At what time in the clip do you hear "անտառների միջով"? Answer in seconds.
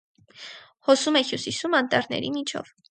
1.83-2.79